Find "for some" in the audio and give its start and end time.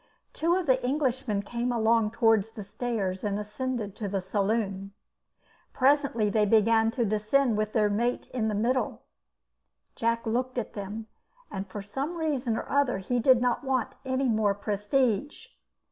11.67-12.17